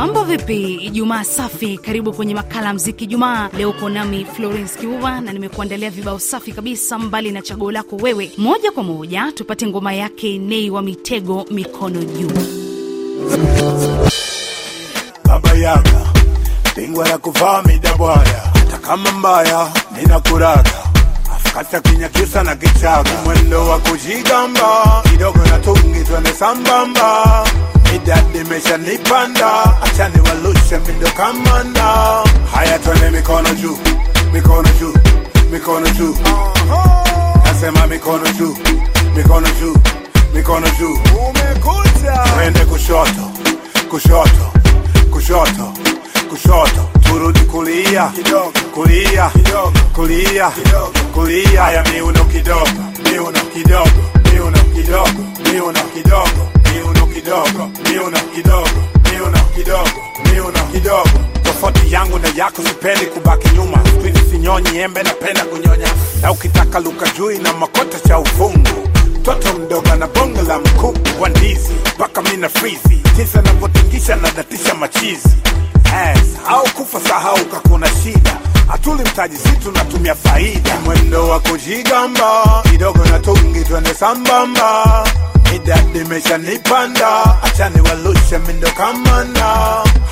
[0.00, 0.74] Mambo vipi?
[0.74, 3.48] Ijumaa safi, karibu kwenye makala mziki Jumaa.
[3.58, 8.32] Leo uko nami Florence Kiuva na nimekuandalia vibao safi kabisa, mbali na chaguo lako wewe.
[8.38, 12.30] Moja kwa moja tupate ngoma yake Nei wa Mitego, mikono juu.
[15.24, 16.06] baba yaga
[16.76, 19.68] bingwa ya kuvaa midabwaya hata mbaya
[20.00, 20.72] ninakuraga
[21.34, 25.38] afkata kinyakisa na kichaga mwendo wa kujigamba kidogo
[27.90, 29.50] Me daddy mission the panda.
[29.82, 32.22] I tell you a lush me the commander.
[32.54, 33.74] Higher twenty me corner you
[34.32, 34.94] Me corner you
[35.50, 36.14] Me corner you
[37.42, 38.54] I say my me corner you
[39.14, 39.74] Me corner you
[40.34, 40.98] Me corner you
[42.34, 43.30] Twende kushoto
[43.90, 44.46] Kushoto
[45.10, 45.74] Kushoto
[46.30, 46.88] Kushoto.
[47.02, 48.52] Turudi kulia Kidogo.
[48.74, 49.30] Kulia
[49.94, 50.50] Kulia
[51.14, 51.62] Kulia.
[51.62, 52.70] Haya miuno kidogo
[53.04, 53.90] Miuno kidogo
[54.32, 56.29] Miuno kidogo Miuno kidogo.
[57.30, 58.68] Kidogo miuno kidogo
[59.12, 59.90] miuno kidogo
[60.24, 61.10] miuno kidogo.
[61.42, 63.78] Tofauti yangu na yako sipendi kubaki nyuma.
[63.86, 65.88] Spidi sinyonyi embe napenda kunyonya.
[66.22, 68.88] Na ukitaka luka jui na makota cha ufungu.
[69.22, 75.28] Toto mdogo na bongo la mkuku wa ndizi mpaka mina frizi jinsi anavyotingisha na machizi.
[75.84, 78.36] Ass, au kufa sahau kakuna shida.
[78.68, 80.76] Hatuli mtaji situ natumia faida.
[80.84, 85.04] Mwendo wa kujigamba kidogo na tungi twende sambamba
[85.54, 89.44] idadi meshanipanda achani walushe mindo kamanda.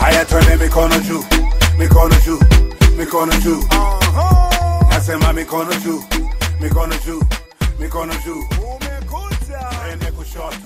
[0.00, 1.24] Haya twende mikono juu
[1.78, 2.40] mikono juu
[2.98, 3.64] mikono juu.
[4.90, 6.02] Nasema mikono juu
[6.60, 7.22] mikono juu
[7.80, 8.44] mikono juu.
[9.84, 10.56] Twende kushoto.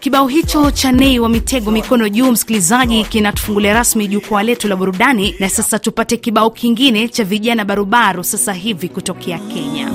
[0.00, 5.34] Kibao hicho cha Nei wa Mitego, mikono juu, msikilizaji, kinatufungulia rasmi jukwaa letu la burudani.
[5.38, 9.90] Na sasa tupate kibao kingine cha vijana barubaru sasa hivi kutokea Kenya.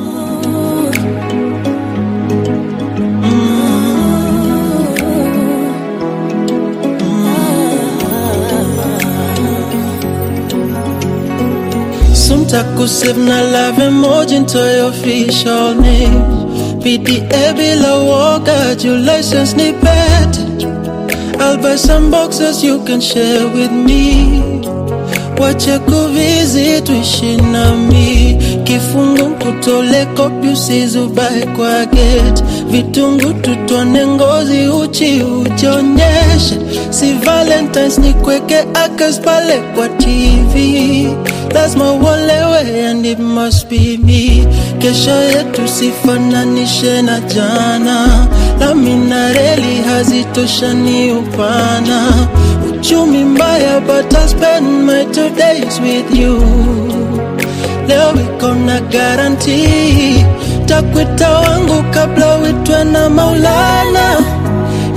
[12.44, 16.20] Sumtakusave na love emoji into your official name
[16.84, 20.38] PDA bila woga, your license ni pet
[21.40, 24.53] I'll buy some boxes you can share with me
[25.40, 28.38] Wache kuvizi tuishi nami.
[28.64, 30.56] Kifungu kutole kopi
[31.56, 36.58] kwa geti Vitungu tutwane ngozi uchi ujionyeshe.
[36.90, 41.08] Si valentines ni kweke akas pale kwa TV
[41.54, 44.48] Lazima uolewe and it must be me.
[44.80, 48.28] Kesho yetu sifananishe na jana.
[48.60, 52.28] Lami na reli hazitoshani upana
[52.84, 56.36] Uchumi mbaya but I'll spend my two days with you.
[57.88, 60.26] Leo wiko na guarantee.
[60.66, 64.06] Takwita wangu kabla uitwe na maulana.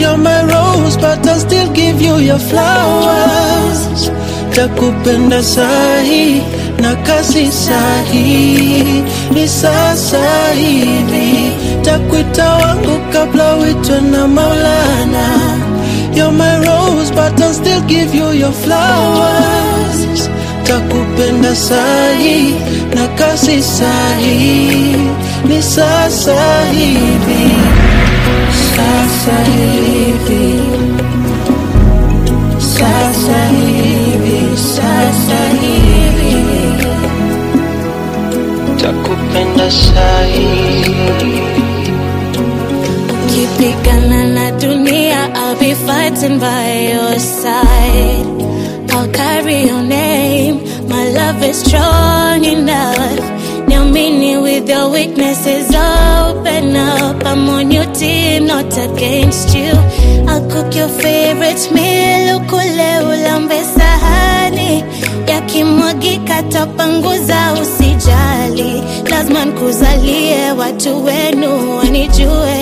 [0.00, 4.10] You're my rose but I'll still give you your flowers.
[4.50, 6.42] Takupenda sahi
[6.82, 9.04] na kasi sahi
[9.34, 15.26] Ni sasa hivi Takwita wangu kabla uitwe na maulana
[16.16, 20.28] You're my rose but I'll still give you your flowers.
[20.66, 22.58] Takupenda sahi
[22.90, 24.98] na kasi sahi
[25.46, 26.34] Ni sasa
[26.74, 27.46] hivi
[28.74, 30.48] Sasa hivi
[32.58, 36.34] Sasa hivi Sasa hivi
[38.82, 40.50] Takupenda sahi
[46.26, 48.90] fighting by your side.
[48.90, 50.88] I'll carry your name.
[50.88, 53.68] My love is strong enough.
[53.68, 57.24] Now, meaning with your weaknesses, open up.
[57.24, 59.72] I'm on your team, not against you.
[60.28, 64.84] I'll cook your favorite meal, ukule ulambe sahani.
[65.28, 68.82] Yakimwagika tapanguza, usijali.
[69.10, 72.56] Lazima nikuzalie, watu wenu wanijue.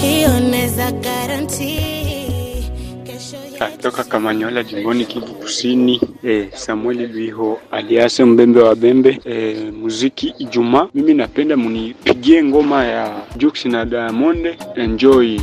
[0.00, 1.87] Hiyo neza garanti.
[3.66, 6.00] Toka Kamanyola jimboni Kivu Kusini.
[6.24, 9.20] Eh, Samuel Luiho aliase mbembe wa bembe.
[9.24, 15.40] Eh, muziki Ijumaa, mimi napenda munipigie ngoma ya Jux na Diamond, enjoy.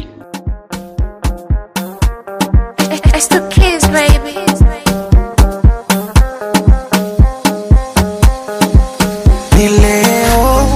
[9.58, 10.68] Ni leo,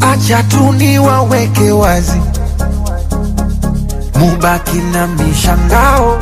[0.00, 2.20] acha tu niwaweke wazi,
[4.24, 6.18] mubaki na mishangao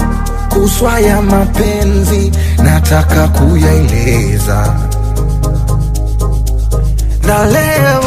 [0.49, 2.33] kuswa ya mapenzi,
[2.63, 4.75] nataka kuyaeleza
[7.27, 8.03] na leo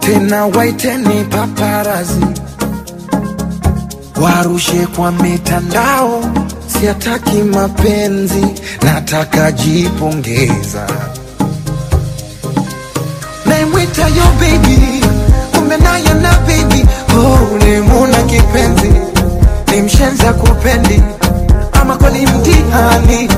[0.00, 2.26] tena, waiteni paparazi
[4.20, 6.22] warushe kwa mitandao,
[6.66, 8.46] siataki mapenzi,
[8.82, 10.86] nataka jipongeza.
[13.46, 15.00] Naimwita yo baby,
[17.28, 18.92] ulimuna kipenzi,
[19.70, 21.02] ni mshenza kupendi,
[21.80, 23.28] ama kweli mtihani,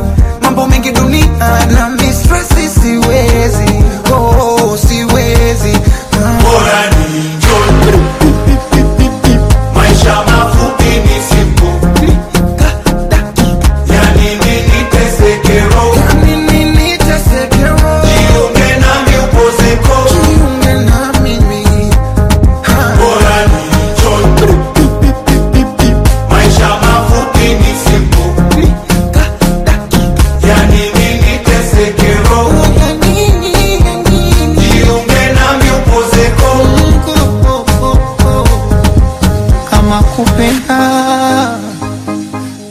[40.60, 41.58] kupenda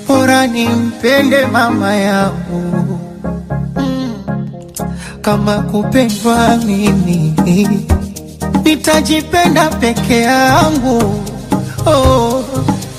[0.07, 2.99] bora nimpende mama yangu
[5.21, 7.33] kama kupendwa mimi
[8.63, 11.23] nitajipenda peke yangu
[11.85, 12.43] oh.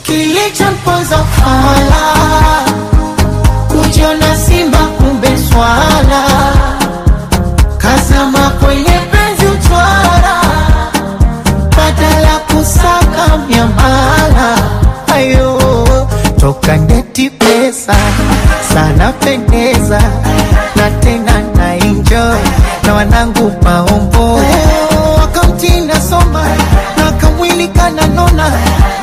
[0.03, 1.92] kilichomponza fala
[22.87, 24.41] na wanangu maombo.
[25.19, 26.47] Wakamtinda soma
[26.97, 28.45] na kamwili kananona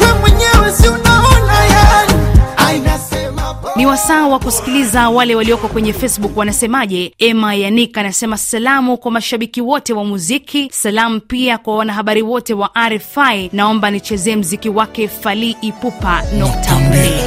[0.02, 2.14] we mwenyewe si unaona yani
[2.58, 7.14] ainasema ni wasaa wa kusikiliza wale walioko kwenye facebook wanasemaje?
[7.20, 12.70] Ema yanik anasema salamu kwa mashabiki wote wa muziki salamu pia kwa wanahabari wote wa
[12.90, 17.20] rfi naomba nichezee mziki wake fali ipupa nokta mbili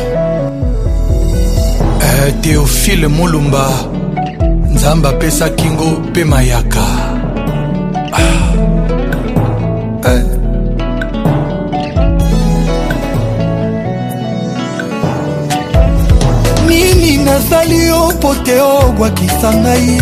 [2.02, 3.70] Eh, Théophile Mulumba
[4.82, 6.84] Nzamba apesa kingo mpe mayaka
[8.12, 8.52] ah.
[10.10, 10.22] eh.
[16.68, 20.00] nini nasali yo mpo te obwakisa ngai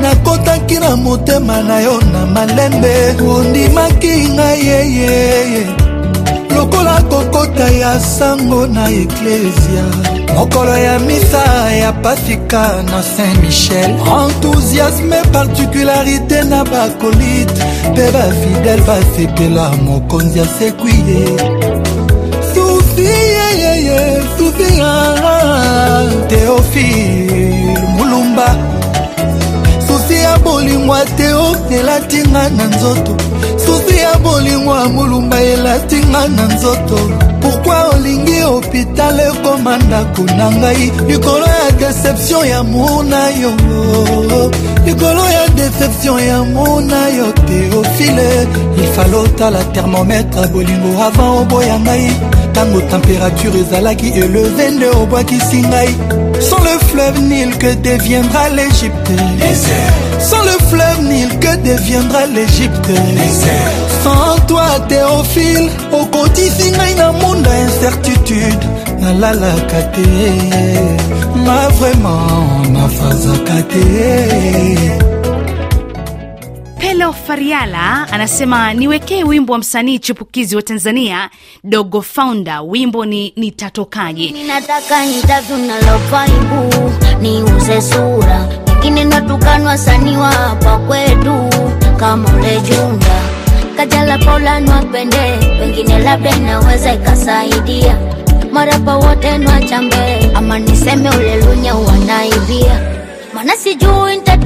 [0.00, 2.94] nakotaki na motema na yo na malembe
[3.28, 5.83] ondimaki ngai yeyeye
[6.64, 9.84] lokola kokota ya sango na eklesia.
[10.34, 17.62] Mokolo ya misa ya pasika na saint michel enthousiasme particularité na bakolite
[17.92, 21.38] mpe bafidele basepela mokonzi asekwi ye
[22.54, 24.82] susi yeyeye susi
[26.28, 28.56] teofile mulumba.
[29.86, 33.16] Susi ya bolingo ateo elatinga na nzoto
[34.24, 36.98] bolingo ya molumba elatinga na nzoto.
[37.40, 40.92] Pourkui olingi hôpital ekoma ndako na ngai?
[41.08, 43.52] Likolo ya deception ya mona yo.
[44.86, 48.48] Likolo ya deception ya mona yo teofile
[48.84, 52.10] ifala otala thermometre bolingo avant oboya ngai.
[52.50, 55.94] Ntango température ezalaki eleve nde obwakisi ngai
[56.48, 59.10] sans le fleuve nil que deviendra l'égypte.
[60.20, 62.90] Sans le fleuve nil que deviendra l'égypte.
[64.02, 68.64] Sans toi théophile okotisi ngai na munda incertitude
[69.00, 70.06] nalalaka te
[71.46, 75.13] ma vraiment nafazaka te
[76.84, 81.30] pelo fariala anasema niwekee wimbo wa msanii chipukizi wa tanzania
[81.64, 82.60] dogo founder.
[82.66, 84.30] Wimbo ni nitatokaje?
[84.30, 88.48] Ninataka interview na lofaibu niuze sura.
[88.66, 91.50] Lakini natukanwa wasanii wa hapa kwetu
[91.96, 93.20] kama ule junda.
[93.76, 97.98] Kajala paula nwapende pengine labda inaweza ikasaidia.
[98.52, 101.42] Marapa wote nwachambe ama niseme ule
[101.86, 102.94] wanaibia.
[103.34, 104.43] Mana sijui ntatoboa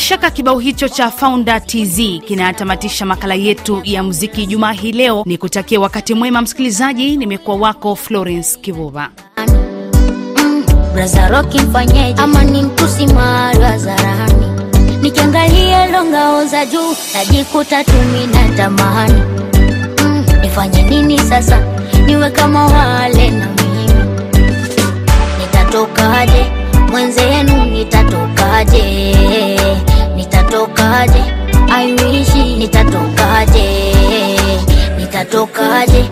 [0.00, 5.22] bila shaka kibao hicho cha founder tz kinatamatisha makala yetu ya muziki jumaa hii leo.
[5.26, 7.16] Ni kutakia wakati mwema msikilizaji.
[7.16, 9.10] Nimekuwa wako florence kivuva.
[13.62, 14.46] Hadharani.
[15.02, 19.22] Nikiangalia longao juu najikuta tumi na tamani.
[20.04, 21.62] Mm, nifanye nini sasa?
[22.06, 23.92] Niwe kama wale na mimi.
[25.40, 26.59] Nitatokaje
[26.90, 28.82] mwenzenu nitatokaje?
[30.16, 31.22] Nitatokaje?
[31.72, 33.68] Aiwishi nitatokaje?
[34.98, 36.04] Nitatokaje